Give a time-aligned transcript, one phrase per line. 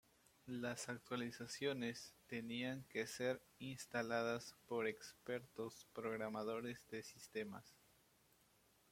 [0.47, 7.75] Las actualizaciones tenían que ser instaladas por expertos programadores de sistemas.